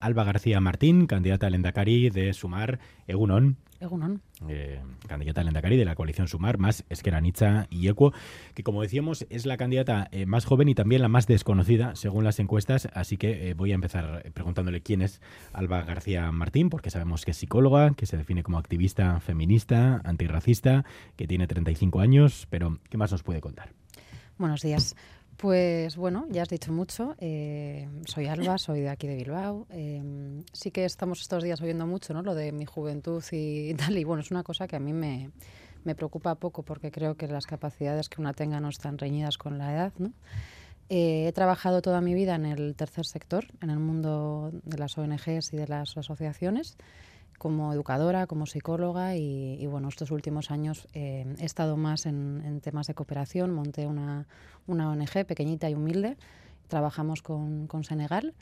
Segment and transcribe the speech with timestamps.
[0.00, 3.58] Alba García Martín, candidata al Endacari de Sumar, Egunon.
[3.80, 4.22] Egunon.
[4.48, 8.14] Eh, candidata al Endacari de la coalición Sumar, más Esqueranitza y Ecuo,
[8.54, 12.24] que como decíamos es la candidata eh, más joven y también la más desconocida según
[12.24, 15.20] las encuestas, así que eh, voy a empezar preguntándole quién es
[15.52, 20.86] Alba García Martín, porque sabemos que es psicóloga, que se define como activista feminista, antirracista,
[21.16, 23.74] que tiene 35 años, pero ¿qué más nos puede contar?
[24.38, 24.96] Buenos días.
[25.40, 27.14] Pues bueno, ya has dicho mucho.
[27.18, 29.66] Eh, soy Alba, soy de aquí de Bilbao.
[29.70, 32.20] Eh, sí que estamos estos días oyendo mucho, ¿no?
[32.20, 33.96] Lo de mi juventud y tal.
[33.96, 35.30] Y bueno, es una cosa que a mí me,
[35.82, 39.56] me preocupa poco porque creo que las capacidades que una tenga no están reñidas con
[39.56, 40.12] la edad, ¿no?
[40.90, 44.98] Eh, he trabajado toda mi vida en el tercer sector, en el mundo de las
[44.98, 46.76] ONGs y de las asociaciones
[47.40, 52.86] como educadora, como psicóloga y, bueno, estos últimos años eh, he estado más en, temas
[52.86, 54.26] de cooperación, monté una,
[54.66, 56.18] una ONG pequeñita y humilde,
[56.68, 58.34] trabajamos con, con Senegal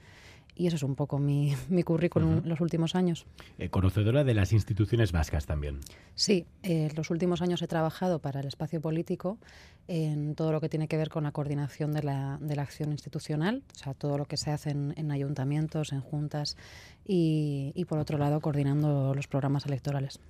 [0.59, 3.25] y eso es un poco mi, mi currículum en los últimos años.
[3.59, 5.81] Eh, conocedora de las instituciones vascas también.
[6.15, 9.39] Sí, en los últimos años he trabajado para el espacio político
[9.87, 12.93] en todo lo que tiene que ver con la coordinación de la, de la acción
[12.93, 16.57] institucional, o sea, todo lo que se hace en, en ayuntamientos, en juntas
[17.07, 20.21] y, y, por otro lado, coordinando los programas electorales.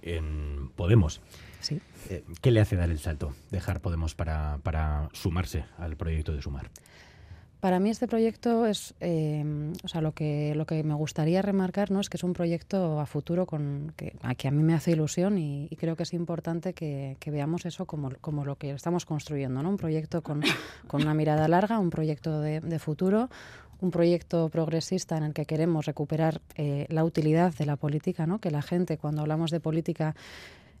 [0.00, 1.20] En Podemos.
[1.60, 1.80] Sí.
[2.08, 6.40] Eh, ¿Qué le hace dar el salto, dejar Podemos para, para sumarse al proyecto de
[6.40, 6.70] Sumar?
[7.60, 11.90] Para mí este proyecto es, eh, o sea, lo que, lo que me gustaría remarcar
[11.90, 12.00] ¿no?
[12.00, 14.92] es que es un proyecto a futuro con, que, a, que a mí me hace
[14.92, 19.06] ilusión y, creo que es importante que, que, veamos eso como, como lo que estamos
[19.06, 19.70] construyendo, ¿no?
[19.70, 20.42] un proyecto con,
[20.86, 23.30] con una mirada larga, un proyecto de, de, futuro,
[23.80, 28.38] un proyecto progresista en el que queremos recuperar eh, la utilidad de la política, ¿no?
[28.38, 30.14] que la gente cuando hablamos de política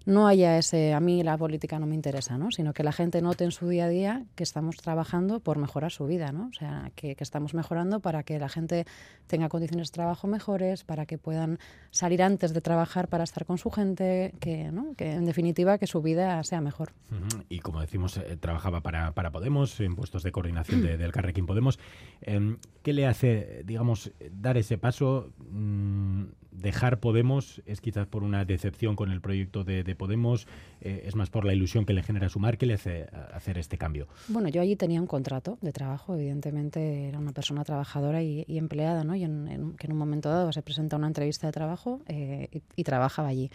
[0.06, 2.52] no haya ese, a mí la política no me interesa, ¿no?
[2.52, 5.90] sino que la gente note en su día a día que estamos trabajando por mejorar
[5.90, 6.46] su vida, ¿no?
[6.48, 8.86] o sea, que, que, estamos mejorando para que la gente
[9.26, 11.58] tenga condiciones de trabajo mejores, para que puedan
[11.90, 14.94] salir antes de trabajar para estar con su gente, que, ¿no?
[14.96, 16.92] que en definitiva que su vida sea mejor.
[17.10, 17.44] Uh -huh.
[17.48, 21.46] Y como decimos, eh, trabajaba para, para, Podemos, en puestos de coordinación de, del Carrequín
[21.46, 21.80] Podemos.
[22.22, 25.32] Eh, ¿Qué le hace, digamos, dar ese paso?
[25.50, 30.46] Mmm, dejar Podemos es quizás por una decepción con el proyecto de, de Podemos,
[30.80, 32.58] eh, es más por la ilusión que le genera sumar.
[32.58, 34.08] ¿Qué le hace hacer este cambio?
[34.28, 39.04] Bueno, yo allí tenía un contrato de trabajo, evidentemente era una persona trabajadora y, empleada,
[39.04, 39.14] ¿no?
[39.14, 42.84] Y en, que en un momento dado se presenta una entrevista de trabajo eh, y
[42.84, 43.50] trabajaba allí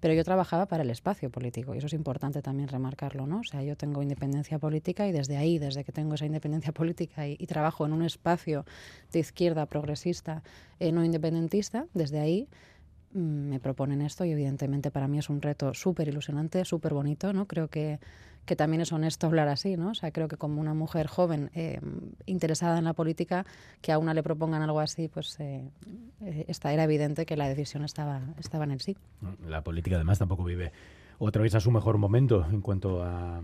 [0.00, 3.40] pero yo trabajaba para el espacio político y eso es importante también remarcarlo, ¿no?
[3.40, 7.26] O sea, yo tengo independencia política y desde ahí, desde que tengo esa independencia política
[7.26, 8.66] y, trabajo en un espacio
[9.12, 10.42] de izquierda progresista,
[10.80, 12.48] eh, no independentista, desde ahí
[13.12, 17.46] me proponen esto y evidentemente para mí es un reto súper ilusionante, súper bonito, ¿no?
[17.46, 17.98] Creo que
[18.48, 19.90] que también es honesto hablar así, ¿no?
[19.90, 21.80] O sea, creo que como una mujer joven eh,
[22.24, 23.44] interesada en la política,
[23.82, 25.70] que a una le propongan algo así, pues eh,
[26.22, 28.96] eh, era evidente que la decisión estaba, estaba en el sí.
[29.46, 30.72] La política además tampoco vive
[31.18, 33.42] otra vez a su mejor momento en cuanto a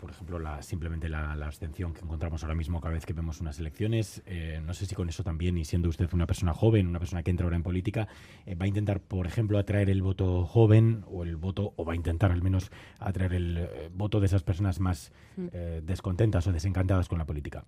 [0.00, 3.40] por ejemplo, la, simplemente la, la, abstención que encontramos ahora mismo cada vez que vemos
[3.40, 4.22] unas elecciones.
[4.24, 7.22] Eh, no sé si con eso también, y siendo usted una persona joven, una persona
[7.22, 8.08] que entra ahora en política,
[8.46, 11.92] eh, va a intentar, por ejemplo, atraer el voto joven o el voto, o va
[11.92, 15.48] a intentar al menos atraer el eh, voto de esas personas más mm.
[15.82, 17.64] descontentas o desencantadas con la política.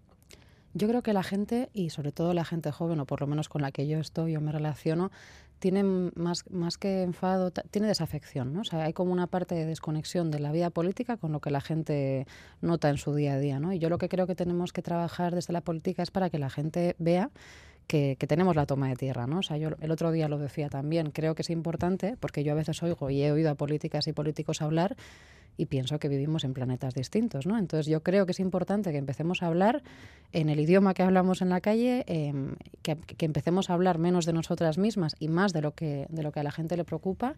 [0.75, 3.49] Yo creo que la gente, y sobre todo la gente joven, o por lo menos
[3.49, 5.10] con la que yo estoy, yo me relaciono,
[5.59, 8.62] tiene más, más que enfado, tiene desafección, ¿no?
[8.62, 11.50] O sea, hay como una parte de desconexión de la vida política con lo que
[11.50, 12.27] la gente
[12.60, 13.72] nota en su día a día, ¿no?
[13.72, 16.41] Y yo lo que creo que tenemos que trabajar desde la política es para que
[16.41, 17.31] la gente vea
[17.87, 19.39] que, que, tenemos la toma de tierra, ¿no?
[19.39, 22.53] O sea, yo el otro día lo decía también, creo que es importante, porque yo
[22.53, 24.97] a veces oigo y he oído a políticas y políticos hablar
[25.62, 27.56] y pienso que vivimos en planetas distintos, ¿no?
[27.56, 29.84] Entonces yo creo que es importante que empecemos a hablar
[30.32, 32.32] en el idioma que hablamos en la calle, eh,
[32.82, 36.22] que, que, empecemos a hablar menos de nosotras mismas y más de lo que, de
[36.24, 37.36] lo que a la gente le preocupa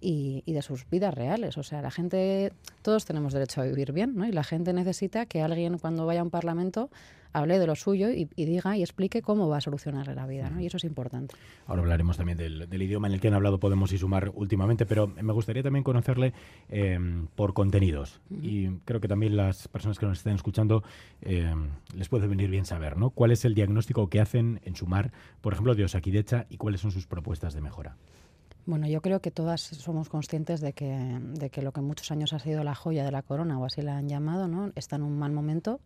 [0.00, 1.58] y, y, de sus vidas reales.
[1.58, 2.52] O sea, la gente,
[2.82, 4.26] todos tenemos derecho a vivir bien, ¿no?
[4.26, 6.90] Y la gente necesita que alguien cuando vaya a un parlamento
[7.32, 10.50] hable de lo suyo y, y diga y explique cómo va a solucionar la vida,
[10.50, 10.60] ¿no?
[10.60, 11.34] Y eso es importante.
[11.66, 14.86] Ahora hablaremos también del, del, idioma en el que han hablado Podemos y Sumar últimamente,
[14.86, 16.32] pero me gustaría también conocerle
[16.68, 16.98] eh,
[17.36, 18.20] por contenidos.
[18.30, 18.40] Uh -huh.
[18.42, 20.82] Y creo que también las personas que nos estén escuchando
[21.22, 21.54] eh,
[21.94, 23.10] les puede venir bien saber, ¿no?
[23.10, 26.90] ¿Cuál es el diagnóstico que hacen en Sumar, por ejemplo, de Osakidecha y cuáles son
[26.90, 27.96] sus propuestas de mejora?
[28.66, 32.32] Bueno, yo creo que todas somos conscientes de que, de que lo que muchos años
[32.32, 34.72] ha sido la joya de la corona, o así la han llamado, ¿no?
[34.76, 35.80] está en un mal momento.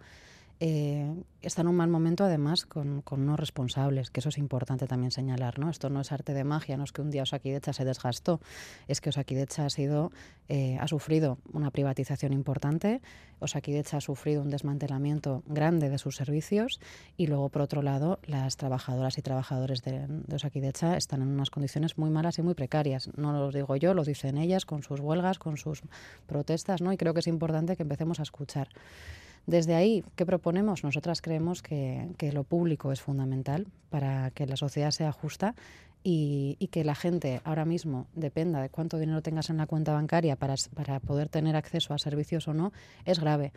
[0.60, 1.12] Eh,
[1.42, 5.10] está en un mal momento además con, con, unos responsables, que eso es importante también
[5.10, 5.68] señalar, ¿no?
[5.68, 8.40] Esto no es arte de magia, no es que un día Osakidecha se desgastó,
[8.86, 10.12] es que Osakidecha ha sido,
[10.48, 13.02] eh, ha sufrido una privatización importante,
[13.40, 16.80] Osakidecha ha sufrido un desmantelamiento grande de sus servicios
[17.16, 21.50] y luego por otro lado las trabajadoras y trabajadores de, de Osakidecha están en unas
[21.50, 23.10] condiciones muy malas y muy precarias.
[23.16, 25.82] No lo digo yo, lo dicen ellas con sus huelgas, con sus
[26.26, 26.92] protestas, ¿no?
[26.92, 28.68] Y creo que es importante que empecemos a escuchar.
[29.46, 30.85] Desde ahí, ¿qué proponemos?
[30.85, 35.55] Nosotras creemos que, que lo público es fundamental para que la sociedad sea justa
[36.05, 40.37] y, que la gente ahora mismo dependa de cuánto dinero tengas en la cuenta bancaria
[40.37, 42.73] para, para poder tener acceso a servicios o no,
[43.06, 43.52] es grave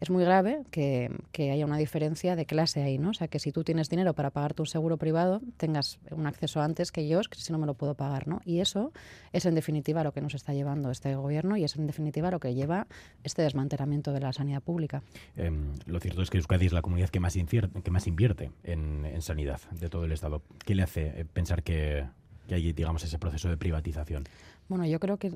[0.00, 3.10] es muy grave que, que, haya una diferencia de clase ahí, ¿no?
[3.10, 6.60] O sea, que si tú tienes dinero para pagar tu seguro privado, tengas un acceso
[6.60, 8.40] antes que yo, que si no me lo puedo pagar, ¿no?
[8.44, 8.92] Y eso
[9.32, 12.40] es en definitiva lo que nos está llevando este gobierno y es en definitiva lo
[12.40, 12.86] que lleva
[13.24, 15.02] este desmantelamiento de la sanidad pública.
[15.36, 15.50] Eh,
[15.86, 19.88] lo cierto es que Euskadi es la comunidad que más, invierte en, en, sanidad de
[19.88, 20.42] todo el Estado.
[20.64, 22.04] ¿Qué le hace eh, pensar que,
[22.46, 24.24] que hay, digamos, ese proceso de privatización?
[24.68, 25.32] Bueno, yo creo que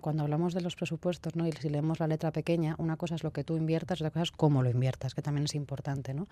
[0.00, 1.46] cuando hablamos de los presupuestos, ¿no?
[1.46, 4.22] y si leemos la letra pequeña, una cosa es lo que tú inviertas, otra cosa
[4.22, 6.14] es cómo lo inviertas, que también es importante.
[6.14, 6.26] ¿no?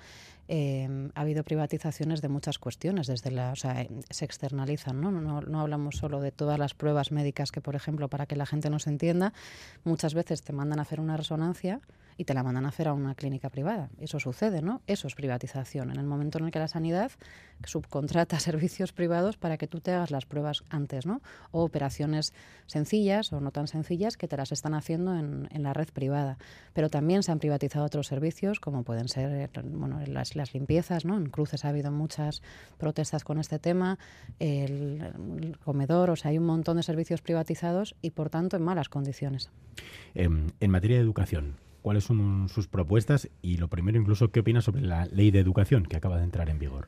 [0.49, 4.99] Eh, ha habido privatizaciones de muchas cuestiones, desde la, o sea, se externalizan.
[5.01, 5.11] ¿no?
[5.11, 8.47] No, no hablamos solo de todas las pruebas médicas que, por ejemplo, para que la
[8.47, 9.35] gente nos entienda,
[9.85, 11.81] muchas veces te mandan a hacer una resonancia
[12.19, 13.89] y te la mandan a hacer a una clínica privada.
[14.01, 14.83] Eso sucede, ¿no?
[14.89, 15.93] Eso es privatización.
[15.93, 17.13] En el momento en el que la sanidad
[17.65, 21.23] subcontrata servicios privados para que tú te hagas las pruebas antes, ¿no?
[21.53, 22.35] O operaciones
[22.67, 26.39] sencillas o no tan sencillas que te las están haciendo en, en la red privada.
[26.75, 31.17] Pero también se han privatizado otros servicios, como pueden ser bueno, las, las limpiezas, ¿no?
[31.17, 32.43] En Cruces ha habido muchas
[32.79, 33.97] protestas con este tema,
[34.41, 38.89] el, comedor, o sea, hay un montón de servicios privatizados y, por tanto, en malas
[38.89, 39.51] condiciones.
[40.17, 40.29] Eh,
[40.61, 41.55] en materia de educación,
[41.89, 45.85] cuáles son sus propuestas y lo primero incluso qué opina sobre la ley de educación
[45.85, 46.87] que acaba de entrar en vigor.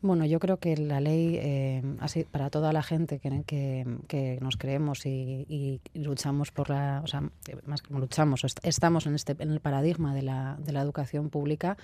[0.00, 4.38] Bueno, yo creo que la ley, eh, así, para toda la gente que, que, que
[4.40, 7.28] nos creemos y, y, luchamos por la, o sea,
[7.66, 11.76] más que luchamos, estamos en, este, en el paradigma de la, de la educación pública,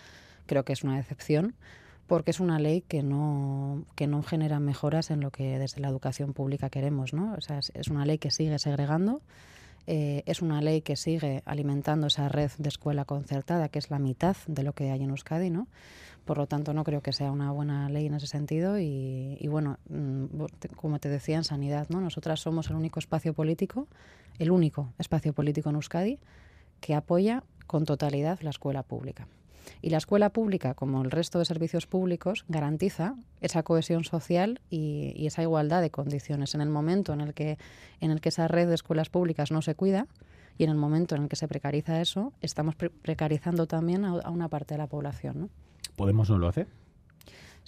[0.46, 1.54] creo que es una decepción
[2.06, 5.88] porque es una ley que no, que no genera mejoras en lo que desde la
[5.88, 7.34] educación pública queremos, ¿no?
[7.34, 9.20] O sea, es, es una ley que sigue segregando,
[9.90, 13.98] eh, es una ley que sigue alimentando esa red de escuela concertada, que es la
[13.98, 15.66] mitad de lo que hay en Euskadi, ¿no?
[16.26, 18.78] Por lo tanto, no creo que sea una buena ley en ese sentido.
[18.78, 20.26] Y, y bueno, mmm,
[20.76, 22.02] como te decía, en sanidad, ¿no?
[22.02, 23.88] Nosotras somos el único espacio político,
[24.38, 26.18] el único espacio político en Euskadi
[26.82, 29.26] que apoya con totalidad la escuela pública.
[29.82, 35.26] Y la escuela pública, como el resto de servicios públicos, garantiza esa cohesión social y,
[35.26, 36.54] esa igualdad de condiciones.
[36.54, 37.58] En el momento en el, que,
[38.00, 40.06] en el que esa red de escuelas públicas no se cuida
[40.56, 44.10] y en el momento en el que se precariza eso, estamos pre precarizando también a,
[44.20, 45.40] a, una parte de la población.
[45.40, 45.48] ¿no?
[45.96, 46.66] ¿Podemos no lo hace?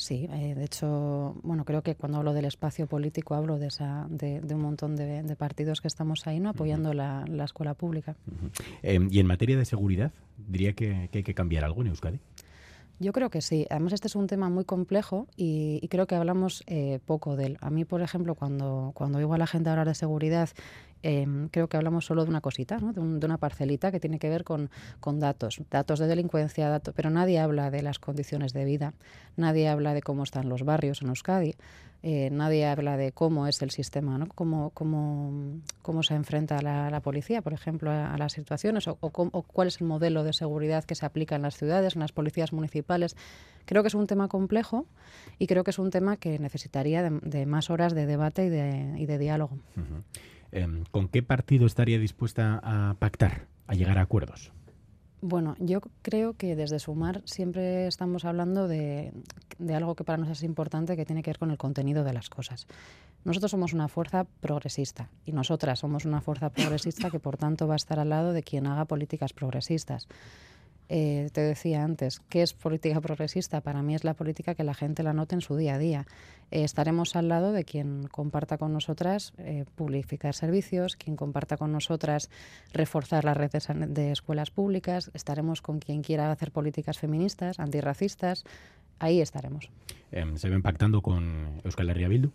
[0.01, 4.07] Sí, eh, de hecho, bueno, creo que cuando hablo del espacio político hablo de, esa,
[4.09, 6.49] de, de un montón de, de, partidos que estamos ahí, ¿no?
[6.49, 6.97] Apoyando uh -huh.
[6.97, 8.17] la, la, escuela pública.
[8.27, 8.51] Uh -huh.
[8.83, 10.11] eh, y en materia de seguridad,
[10.49, 12.19] diría que, que, hay que cambiar algo en Euskadi.
[12.99, 13.67] Yo creo que sí.
[13.69, 17.45] Además, este es un tema muy complejo y, y creo que hablamos eh, poco de
[17.47, 17.59] él.
[17.61, 20.49] A mí, por ejemplo, cuando, cuando oigo a la gente hablar de seguridad
[21.03, 22.93] eh, creo que hablamos solo de una cosita, ¿no?
[22.93, 24.71] de, un, de, una parcelita que tiene que ver con,
[25.19, 28.93] datos, datos de delincuencia, datos, pero nadie habla de las condiciones de vida,
[29.37, 31.55] nadie habla de cómo están los barrios en Euskadi,
[32.03, 34.27] eh, nadie habla de cómo es el sistema, ¿no?
[34.35, 39.43] cómo, cómo, cómo se enfrenta la, policía, por ejemplo, a, las situaciones, o, o, o,
[39.43, 42.53] cuál es el modelo de seguridad que se aplica en las ciudades, en las policías
[42.53, 43.17] municipales.
[43.67, 44.87] Creo que es un tema complejo
[45.39, 48.95] y creo que es un tema que necesitaría de, más horas de debate y de,
[48.99, 49.59] y de diálogo.
[50.53, 54.53] Eh, ¿con qué partido estaría dispuesta a pactar, a llegar a acuerdos?
[55.23, 59.13] Bueno, yo creo que desde Sumar siempre estamos hablando de,
[59.59, 62.15] de, algo que para nosotros es importante, que tiene que ver con el contenido de
[62.15, 62.67] las cosas.
[63.25, 67.75] Nosotros somos una fuerza progresista y nosotras somos una fuerza progresista que por tanto va
[67.75, 70.09] a estar al lado de quien haga políticas progresistas
[70.93, 73.61] eh, te decía antes, ¿qué es política progresista?
[73.61, 76.07] Para mí es la política que la gente la note en su día a día.
[76.51, 81.71] Eh, estaremos al lado de quien comparta con nosotras eh, publificar servicios, quien comparta con
[81.71, 82.29] nosotras
[82.73, 88.45] reforzar las redes de escuelas públicas, estaremos con quien quiera hacer políticas feministas, antirracistas,
[88.99, 89.71] ahí estaremos.
[90.35, 92.33] ¿Se ven pactando con Euskal Herria Bildu?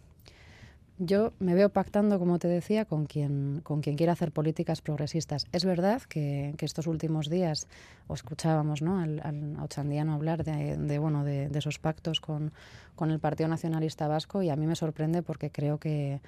[0.97, 5.45] Yo me veo pactando, como te decía, con quien, con quien quiera hacer políticas progresistas.
[5.51, 7.67] Es verdad que, estos últimos días
[8.07, 8.99] o escuchábamos ¿no?
[8.99, 12.53] al, al Ochandiano hablar de, de bueno, de, de, esos pactos con,
[12.95, 16.21] con el Partido Nacionalista Vasco y a mí me sorprende porque creo que,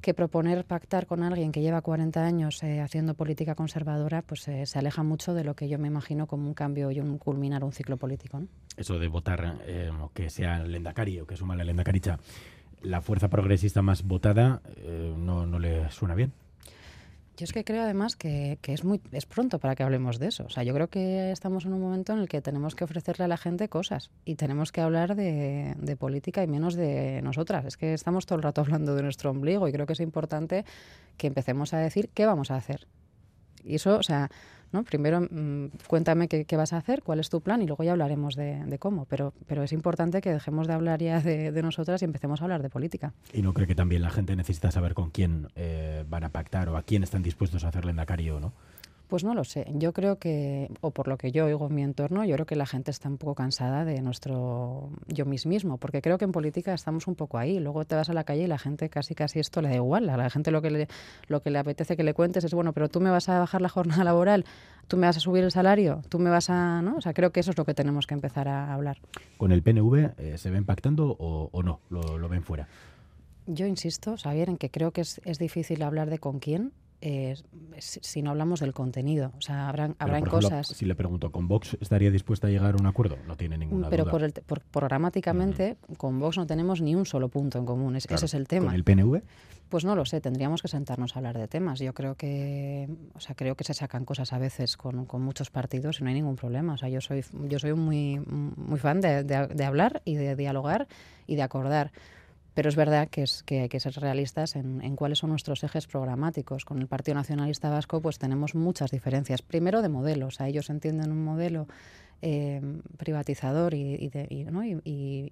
[0.00, 4.66] que proponer pactar con alguien que lleva 40 años eh, haciendo política conservadora, pues eh,
[4.66, 7.64] se aleja mucho de lo que yo me imagino como un cambio y un culminar
[7.64, 8.42] un ciclo político.
[8.76, 12.18] Eso de votar eh, que sea el Lendakari o que suma la Lendakaricha,
[12.82, 14.62] la fuerza progresista más votada,
[15.16, 16.32] no, no le suena bien.
[17.36, 20.44] Yo es que creo además que, es muy es pronto para que hablemos de eso.
[20.46, 23.26] O sea, yo creo que estamos en un momento en el que tenemos que ofrecerle
[23.26, 27.66] a la gente cosas y tenemos que hablar de, de, política y menos de nosotras.
[27.66, 30.64] Es que estamos todo el rato hablando de nuestro ombligo y creo que es importante
[31.18, 32.86] que empecemos a decir qué vamos a hacer.
[33.62, 34.30] Y eso, o sea,
[34.72, 34.84] ¿no?
[34.84, 38.34] Primero mm, cuéntame qué, vas a hacer, cuál es tu plan y luego ya hablaremos
[38.34, 39.06] de, cómo.
[39.06, 42.62] Pero, pero es importante que dejemos de hablar ya de, nosotras y empecemos a hablar
[42.62, 43.12] de política.
[43.32, 46.68] ¿Y no cree que también la gente necesita saber con quién eh, van a pactar
[46.68, 48.52] o a quién están dispuestos a hacerle en o no?
[49.08, 49.66] Pues no lo sé.
[49.74, 52.56] Yo creo que, o por lo que yo oigo en mi entorno, yo creo que
[52.56, 56.74] la gente está un poco cansada de nuestro yo mismo, porque creo que en política
[56.74, 57.60] estamos un poco ahí.
[57.60, 60.08] Luego te vas a la calle y la gente casi casi esto le da igual.
[60.10, 60.88] A la gente lo que le,
[61.28, 63.62] lo que le apetece que le cuentes es, bueno, pero tú me vas a bajar
[63.62, 64.44] la jornada laboral,
[64.88, 66.82] tú me vas a subir el salario, tú me vas a...
[66.82, 66.96] ¿no?
[66.96, 68.98] O sea, creo que eso es lo que tenemos que empezar a hablar.
[69.36, 71.80] ¿Con el PNV eh, se ven pactando o, no?
[71.90, 72.66] ¿Lo, ¿Lo, ven fuera?
[73.46, 77.36] Yo insisto, Xavier, en que creo que es, es difícil hablar de con quién, eh,
[77.78, 79.32] si, no hablamos del contenido.
[79.36, 80.68] O sea, habrán, habrán cosas.
[80.68, 83.18] Si le pregunto, ¿con Vox estaría dispuesta a llegar a un acuerdo?
[83.26, 84.12] No tiene ninguna Pero duda.
[84.12, 87.96] Por, el, por programáticamente, con Vox no tenemos ni un solo punto en común.
[87.96, 88.66] ese es el tema.
[88.66, 89.22] ¿Con el PNV?
[89.68, 91.80] Pues no lo sé, tendríamos que sentarnos a hablar de temas.
[91.80, 95.50] Yo creo que, o sea, creo que se sacan cosas a veces con, con muchos
[95.50, 96.74] partidos y no hay ningún problema.
[96.74, 100.86] O sea, yo soy, yo soy muy, muy fan de, de hablar y de dialogar
[101.26, 101.90] y de acordar
[102.56, 105.86] pero es verdad que, es, que hay que ser realistas en, cuáles son nuestros ejes
[105.86, 106.64] programáticos.
[106.64, 109.42] Con el Partido Nacionalista Vasco pues tenemos muchas diferencias.
[109.42, 111.68] Primero de modelos, ellos entienden un modelo
[112.22, 112.62] eh,
[112.96, 114.10] privatizador y,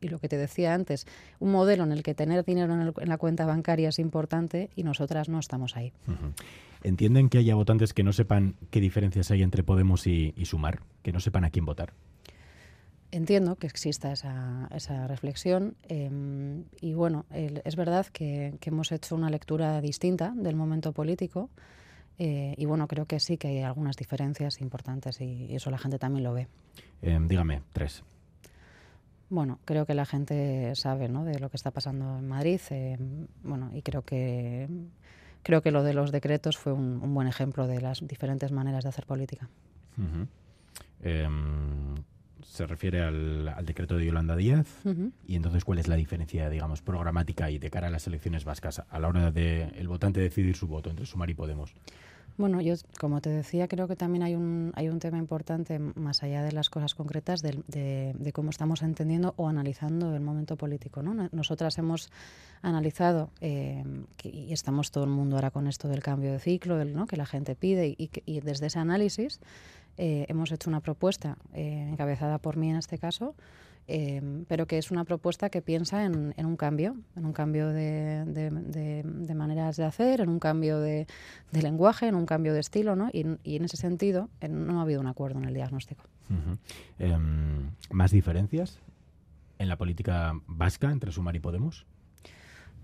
[0.03, 1.07] lo que te decía antes,
[1.39, 5.31] un modelo en el que tener dinero en, la cuenta bancaria es importante y nosotras
[5.31, 5.95] no estamos ahí.
[6.83, 11.13] ¿Entienden que haya votantes que no sepan qué diferencias hay entre Podemos y Sumar, que
[11.13, 11.95] no sepan a quién votar?
[13.15, 19.31] Entiendo que exista esa, esa reflexión em, y bueno, es verdad que, hemos hecho una
[19.31, 21.49] lectura distinta del momento político
[22.19, 25.99] eh, y bueno, creo que sí que hay algunas diferencias importantes y, eso la gente
[25.99, 26.49] también lo ve.
[27.03, 28.03] Em, dígame, tres.
[29.31, 31.25] Bueno, creo que la gente sabe ¿no?
[31.25, 34.69] de lo que está pasando en Madrid em, bueno, y creo que,
[35.43, 38.89] creo que lo de los decretos fue un, buen ejemplo de las diferentes maneras de
[38.89, 39.49] hacer política
[42.45, 44.67] se refiere al, decreto de Yolanda Díaz.
[45.27, 48.83] Y entonces, ¿cuál es la diferencia, digamos, programática y de cara a las elecciones vascas
[48.89, 51.75] a la hora de el votante decidir su voto entre Sumar y Podemos?
[52.37, 56.25] Bueno, yo, como te decía, creo que también hay un, hay un tema importante, más
[56.25, 57.63] allá de las cosas concretas, de,
[58.19, 61.01] de, cómo estamos entendiendo o analizando el momento político.
[61.01, 61.29] ¿no?
[61.31, 62.11] Nosotras hemos
[62.61, 63.85] analizado, eh,
[64.25, 67.07] y estamos todo el mundo ahora con esto del cambio de ciclo, del, ¿no?
[67.07, 69.41] que la gente pide, y, y desde ese análisis
[69.97, 73.35] eh, hemos hecho una propuesta eh, encabezada por mí en este caso,
[73.87, 78.25] eh, pero que es una propuesta que piensa en, un cambio, en un cambio de,
[79.35, 81.07] maneras de hacer, en un cambio de,
[81.53, 83.11] lenguaje, en un cambio de estilo, ¿no?
[83.13, 83.23] Y,
[83.57, 86.05] en ese sentido no ha habido un acuerdo en el diagnóstico.
[86.99, 88.79] Em, ¿Más diferencias
[89.59, 91.87] en la política vasca entre Sumar y Podemos?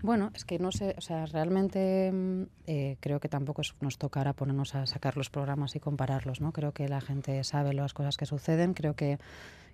[0.03, 4.33] Bueno, es que no sé, o sea, realmente mm, eh, creo que tampoco nos tocará
[4.33, 6.51] ponernos a sacar los programas y compararlos, ¿no?
[6.51, 9.19] Creo que la gente sabe las cosas que suceden, creo que,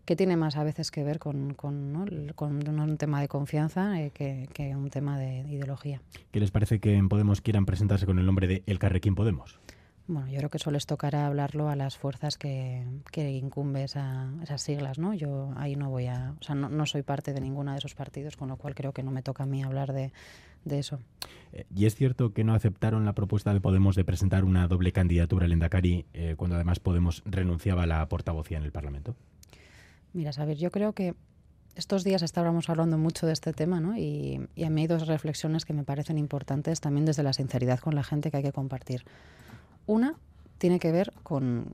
[0.05, 4.75] que tiene más a veces que ver con, con, un tema de confianza eh, que,
[4.75, 6.01] un tema de ideología.
[6.31, 9.59] ¿Qué les parece que en Podemos quieran presentarse con el nombre de El Carrequín Podemos?
[10.07, 14.31] Bueno, yo creo que eso les tocará hablarlo a las fuerzas que, que incumbe esa,
[14.41, 15.13] esas siglas, ¿no?
[15.13, 16.33] Yo ahí no voy a...
[16.39, 19.03] O sea, no, soy parte de ninguno de esos partidos, con lo cual creo que
[19.03, 20.13] no me toca a mí hablar de,
[20.69, 20.99] eso.
[21.51, 24.93] Eh, ¿Y es cierto que no aceptaron la propuesta de Podemos de presentar una doble
[24.93, 29.15] candidatura al Endacari eh, cuando además Podemos renunciaba a la portavocía en el Parlamento?
[30.13, 31.15] Mira, Saber, yo creo que
[31.75, 33.97] estos días estábamos hablando mucho de este tema, ¿no?
[33.97, 37.79] Y, y a mí hay dos reflexiones que me parecen importantes también desde la sinceridad
[37.79, 39.03] con la gente que hay que compartir.
[39.87, 40.15] Una
[40.57, 41.73] tiene que ver con,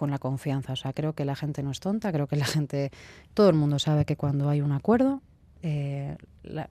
[0.00, 0.72] la confianza.
[0.72, 2.90] O sea, creo que la gente no es tonta, creo que la gente,
[3.34, 5.22] todo el mundo sabe que cuando hay un acuerdo,
[5.62, 6.16] eh,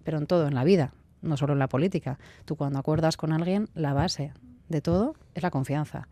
[0.03, 3.31] pero en todo, en la vida, no solo en la política, tú cuando acuerdas con
[3.31, 4.33] alguien, la base
[4.67, 6.09] de todo es la confianza.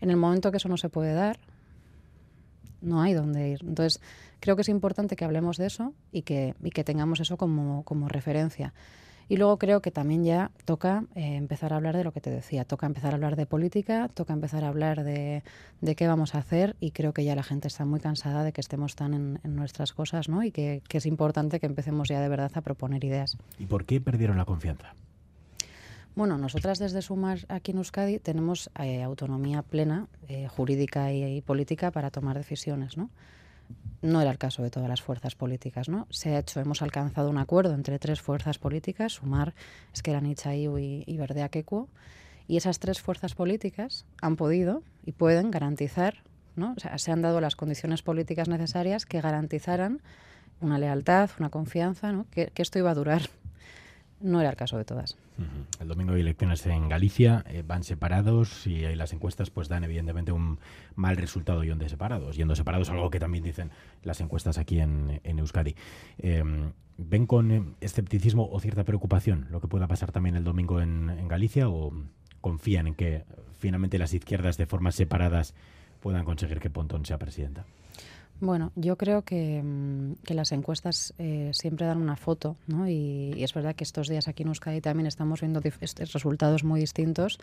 [0.00, 1.40] En el momento que eso no se puede dar,
[2.80, 3.60] no hay dónde ir.
[3.62, 4.00] Entonces,
[4.38, 7.82] creo que es importante que hablemos de eso y que, y que tengamos eso como,
[7.84, 8.74] como referencia.
[9.28, 12.30] Y luego creo que también ya toca eh, empezar a hablar de lo que te
[12.30, 15.42] decía, toca empezar a hablar de política, toca empezar a hablar de,
[15.80, 18.52] de, qué vamos a hacer y creo que ya la gente está muy cansada de
[18.52, 20.42] que estemos tan en, nuestras cosas ¿no?
[20.42, 23.36] y que, que, es importante que empecemos ya de verdad a proponer ideas.
[23.58, 24.94] ¿Y por qué perdieron la confianza?
[26.14, 31.90] Bueno, nosotras desde Sumar aquí en Euskadi tenemos eh, autonomía plena, eh, jurídica y, política
[31.90, 33.08] para tomar decisiones, ¿no?
[34.00, 36.06] No era el caso de todas las fuerzas políticas, ¿no?
[36.10, 39.54] Se ha hecho, hemos alcanzado un acuerdo entre tres fuerzas políticas, Sumar,
[39.92, 40.66] Esqueranitza y,
[41.06, 41.88] y Verde Aquecuo,
[42.48, 46.22] y esas tres fuerzas políticas han podido y pueden garantizar,
[46.56, 46.74] ¿no?
[46.76, 50.02] O sea, se han dado las condiciones políticas necesarias que garantizaran
[50.60, 52.26] una lealtad, una confianza, ¿no?
[52.30, 53.22] que esto iba a durar
[54.22, 55.16] no era el caso de todas.
[55.80, 60.32] El domingo hay elecciones en Galicia, eh, van separados y las encuestas pues dan evidentemente
[60.32, 60.58] un
[60.94, 62.36] mal resultado yendo separados.
[62.36, 63.70] Yendo separados, algo que también dicen
[64.02, 65.74] las encuestas aquí en, Euskadi.
[66.18, 70.80] Em, ¿Ven con eh, escepticismo o cierta preocupación lo que pueda pasar también el domingo
[70.80, 71.92] en, en Galicia o
[72.40, 73.24] confían en que
[73.58, 75.54] finalmente las izquierdas de formas separadas
[76.00, 77.64] puedan conseguir que Pontón sea presidenta?
[78.42, 82.88] Bueno, yo creo que, mm, las encuestas eh, siempre dan una foto, ¿no?
[82.88, 87.38] Y, es verdad que estos días aquí en Euskadi también estamos viendo resultados muy distintos.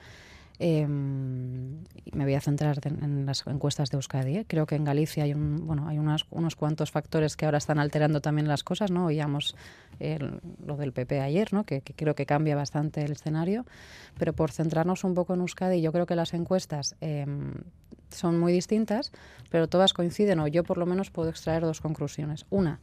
[0.60, 1.69] Em,
[2.14, 4.38] me voy a centrar en, las encuestas de Euskadi.
[4.38, 4.46] ¿eh?
[4.48, 7.80] Creo que en Galicia hay, un, bueno, hay unas, unos cuantos factores que ahora están
[7.80, 8.92] alterando también las cosas.
[8.92, 9.06] ¿no?
[9.06, 9.56] Oíamos
[10.66, 11.66] lo del PP ayer, ¿no?
[11.66, 13.66] Que, que, creo que cambia bastante el escenario.
[14.18, 17.54] Pero por centrarnos un poco en Euskadi, yo creo que las encuestas em,
[18.10, 19.12] son muy distintas,
[19.50, 22.46] pero todas coinciden, o yo por lo menos puedo extraer dos conclusiones.
[22.50, 22.80] Una,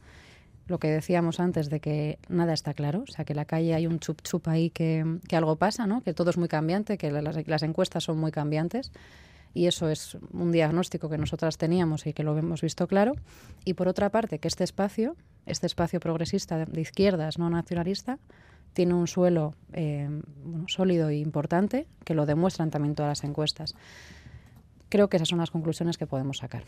[0.67, 3.73] lo que decíamos antes de que nada está claro, o sea, que en la calle
[3.73, 6.01] hay un chup chup ahí que, algo pasa, ¿no?
[6.01, 8.91] que todo es muy cambiante, que las, encuestas son muy cambiantes.
[9.53, 13.13] Y eso es un diagnóstico que nosotras teníamos y que lo hemos visto claro.
[13.65, 15.15] Y por otra parte, que este espacio,
[15.47, 18.19] este espacio progresista de, izquierdas, no nacionalista,
[18.73, 20.21] tiene un suelo eh,
[20.67, 23.73] sólido e importante, que lo demuestran también todas las encuestas.
[24.89, 26.63] Creo que esas son las conclusiones que podemos sacar.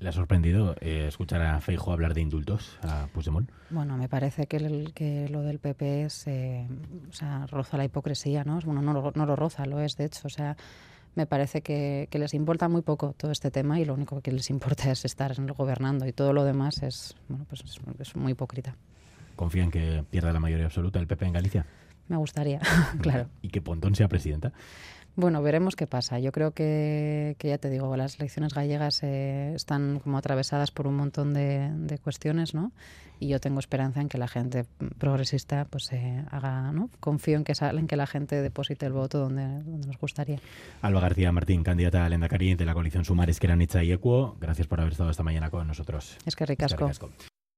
[0.00, 3.48] ¿Le ha sorprendido eh, escuchar a Feijo hablar de indultos a Puigdemont?
[3.70, 6.66] Bueno, me parece que, el, que lo del PP es, eh,
[7.08, 8.58] o sea, roza la hipocresía, ¿no?
[8.64, 10.56] Bueno, no, no, lo roza, lo es, de hecho, o sea,
[11.14, 14.32] me parece que, que, les importa muy poco todo este tema y lo único que
[14.32, 17.62] les importa es estar gobernando y todo lo demás es, bueno, pues
[18.00, 18.74] es, muy hipócrita.
[19.36, 21.66] ¿Confían que pierda la mayoría absoluta el PP en Galicia?
[22.08, 22.60] Me gustaría,
[23.00, 23.28] claro.
[23.42, 24.52] ¿Y que Pontón sea presidenta?
[25.16, 26.18] Bueno, veremos qué pasa.
[26.18, 30.96] Yo creo que, ya te digo, las elecciones gallegas eh, están como atravesadas por un
[30.96, 32.72] montón de, cuestiones, ¿no?
[33.18, 34.64] Y yo tengo esperanza en que la gente
[34.96, 36.88] progresista pues eh, haga, ¿no?
[37.00, 40.38] Confío en que, en que la gente deposite el voto donde, nos gustaría.
[40.80, 44.36] Alba García Martín, candidata a Lendakari de la coalición Sumares, que eran y Equo.
[44.40, 46.16] Gracias por haber estado esta mañana con nosotros.
[46.24, 46.90] Es que ricasco.